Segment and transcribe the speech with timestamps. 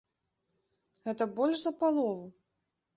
[1.05, 2.29] Гэта больш за палову!